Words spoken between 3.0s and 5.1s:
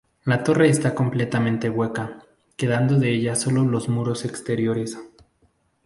ella sólo los muros exteriores.